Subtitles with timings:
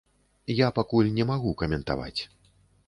[0.59, 2.19] Я пакуль не магу каментаваць.